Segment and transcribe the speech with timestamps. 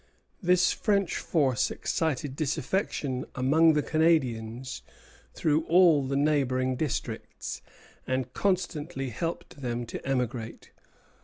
[0.41, 4.81] This French force excited disaffection among the Acadians
[5.35, 7.61] through all the neighboring districts,
[8.07, 10.71] and constantly helped them to emigrate.